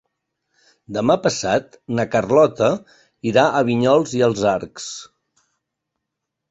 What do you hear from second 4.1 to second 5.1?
i els Arcs.